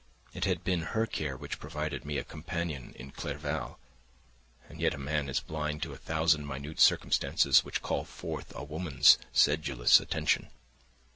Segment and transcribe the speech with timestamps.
[0.33, 5.29] It had been her care which provided me a companion in Clerval—and yet a man
[5.29, 10.47] is blind to a thousand minute circumstances which call forth a woman's sedulous attention.